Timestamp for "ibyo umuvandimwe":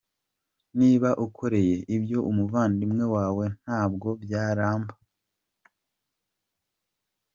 1.95-3.03